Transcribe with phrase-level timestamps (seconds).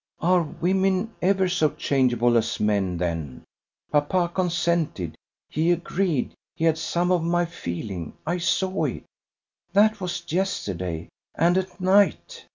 [0.19, 3.43] "Are women ever so changeable as men, then?
[3.91, 5.15] Papa consented;
[5.47, 9.03] he agreed; he had some of my feeling; I saw it.
[9.73, 11.09] That was yesterday.
[11.35, 12.47] And at night!